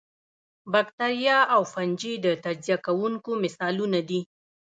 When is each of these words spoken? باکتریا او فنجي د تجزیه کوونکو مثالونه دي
باکتریا 0.73 1.37
او 1.55 1.61
فنجي 1.73 2.13
د 2.25 2.27
تجزیه 2.45 2.77
کوونکو 2.85 3.31
مثالونه 3.43 3.99
دي 4.09 4.19